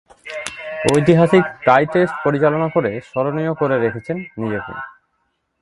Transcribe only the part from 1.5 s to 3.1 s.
টাই test পরিচালনা করে